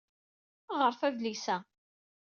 [0.79, 1.57] Ɣṛet adlis-a.